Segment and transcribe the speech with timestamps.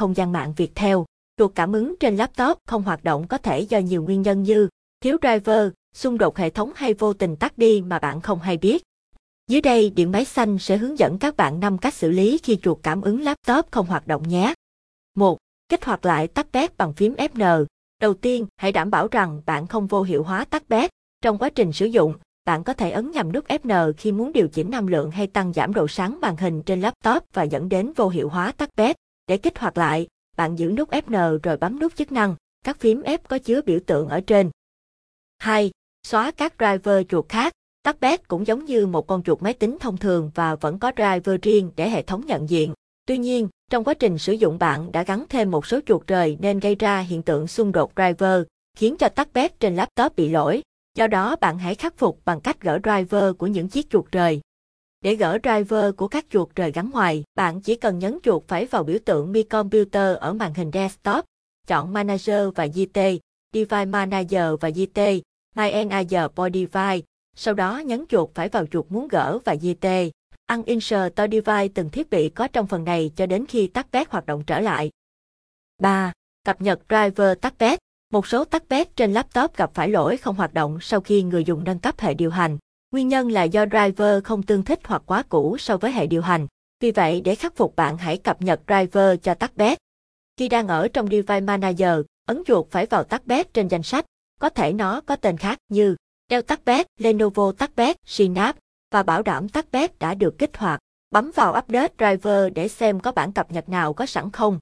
[0.00, 0.96] không gian mạng Viettel.
[1.38, 4.68] Chuột cảm ứng trên laptop không hoạt động có thể do nhiều nguyên nhân như
[5.00, 8.56] thiếu driver, xung đột hệ thống hay vô tình tắt đi mà bạn không hay
[8.56, 8.82] biết.
[9.48, 12.58] Dưới đây, Điện máy xanh sẽ hướng dẫn các bạn 5 cách xử lý khi
[12.62, 14.54] chuột cảm ứng laptop không hoạt động nhé.
[15.16, 15.38] 1.
[15.68, 17.66] Kích hoạt lại tắt bét bằng phím Fn.
[18.00, 20.90] Đầu tiên, hãy đảm bảo rằng bạn không vô hiệu hóa tắt bét.
[21.22, 22.14] Trong quá trình sử dụng,
[22.44, 25.52] bạn có thể ấn nhầm nút Fn khi muốn điều chỉnh âm lượng hay tăng
[25.52, 28.96] giảm độ sáng màn hình trên laptop và dẫn đến vô hiệu hóa tắt bét.
[29.30, 30.06] Để kích hoạt lại,
[30.36, 32.34] bạn giữ nút Fn rồi bấm nút chức năng.
[32.64, 34.50] Các phím F có chứa biểu tượng ở trên.
[35.38, 35.70] 2.
[36.06, 37.52] Xóa các driver chuột khác.
[37.82, 37.96] Tắt
[38.28, 41.70] cũng giống như một con chuột máy tính thông thường và vẫn có driver riêng
[41.76, 42.74] để hệ thống nhận diện.
[43.06, 46.36] Tuy nhiên, trong quá trình sử dụng bạn đã gắn thêm một số chuột rời
[46.40, 48.42] nên gây ra hiện tượng xung đột driver,
[48.76, 49.28] khiến cho tắt
[49.60, 50.62] trên laptop bị lỗi.
[50.96, 54.40] Do đó bạn hãy khắc phục bằng cách gỡ driver của những chiếc chuột rời.
[55.04, 58.66] Để gỡ driver của các chuột rời gắn ngoài, bạn chỉ cần nhấn chuột phải
[58.66, 61.24] vào biểu tượng Mi Computer ở màn hình desktop,
[61.66, 62.98] chọn Manager và GT,
[63.52, 64.98] Device Manager và GT,
[65.56, 69.86] My Manager for Device, sau đó nhấn chuột phải vào chuột muốn gỡ và GT.
[70.48, 74.10] Uninstall to device từng thiết bị có trong phần này cho đến khi tắt bét
[74.10, 74.90] hoạt động trở lại.
[75.78, 76.12] 3.
[76.44, 77.78] Cập nhật driver tắt bét.
[78.12, 81.44] Một số tắt bét trên laptop gặp phải lỗi không hoạt động sau khi người
[81.44, 82.58] dùng nâng cấp hệ điều hành.
[82.90, 86.22] Nguyên nhân là do driver không tương thích hoặc quá cũ so với hệ điều
[86.22, 86.46] hành.
[86.80, 89.78] Vì vậy, để khắc phục bạn hãy cập nhật driver cho tắt bét.
[90.36, 94.04] Khi đang ở trong Device Manager, ấn chuột phải vào tắt bét trên danh sách.
[94.40, 95.96] Có thể nó có tên khác như
[96.30, 96.60] Dell Tắt
[96.98, 97.70] Lenovo Tắt
[98.04, 99.66] Synapse và bảo đảm tắt
[99.98, 100.80] đã được kích hoạt.
[101.10, 104.58] Bấm vào Update Driver để xem có bản cập nhật nào có sẵn không.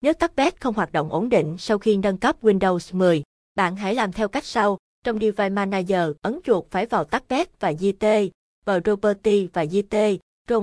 [0.00, 3.22] Nếu tắt không hoạt động ổn định sau khi nâng cấp Windows 10,
[3.54, 4.78] bạn hãy làm theo cách sau.
[5.04, 7.28] Trong Device Manager, ấn chuột phải vào tắt
[7.60, 8.06] và GT,
[8.84, 9.96] Property và GT,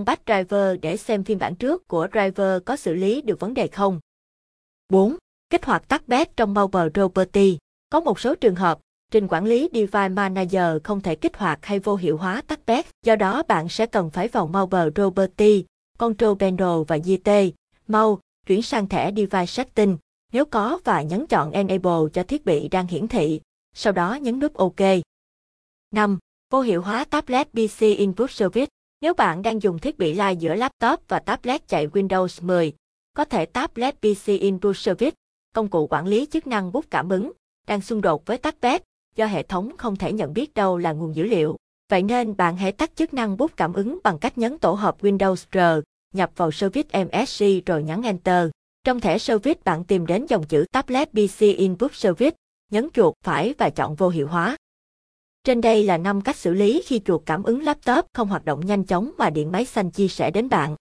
[0.05, 3.67] batch Driver để xem phiên bản trước của driver có xử lý được vấn đề
[3.67, 3.99] không.
[4.89, 5.15] 4.
[5.49, 7.57] Kích hoạt tắt trong Mobile Property.
[7.89, 8.79] Có một số trường hợp,
[9.11, 12.85] trình quản lý Device Manager không thể kích hoạt hay vô hiệu hóa tắt bét,
[13.05, 15.65] do đó bạn sẽ cần phải vào Mobile Property,
[15.97, 17.29] Control Panel và GT,
[17.87, 19.97] mau, chuyển sang thẻ Device Setting,
[20.33, 23.41] nếu có và nhấn chọn Enable cho thiết bị đang hiển thị,
[23.81, 24.81] sau đó nhấn nút OK.
[25.91, 26.17] 5.
[26.51, 28.67] Vô hiệu hóa Tablet PC Input Service
[29.01, 32.73] Nếu bạn đang dùng thiết bị lai giữa laptop và tablet chạy Windows 10,
[33.13, 35.15] có thể Tablet PC Input Service,
[35.53, 37.31] công cụ quản lý chức năng bút cảm ứng,
[37.67, 38.83] đang xung đột với tablet
[39.15, 41.55] do hệ thống không thể nhận biết đâu là nguồn dữ liệu.
[41.89, 45.01] Vậy nên bạn hãy tắt chức năng bút cảm ứng bằng cách nhấn tổ hợp
[45.01, 48.49] Windows R, nhập vào Service MSC rồi nhấn Enter.
[48.83, 52.37] Trong thẻ Service bạn tìm đến dòng chữ Tablet PC Input Service,
[52.69, 54.57] nhấn chuột phải và chọn vô hiệu hóa.
[55.43, 58.65] Trên đây là 5 cách xử lý khi chuột cảm ứng laptop không hoạt động
[58.65, 60.75] nhanh chóng mà điện máy xanh chia sẻ đến bạn.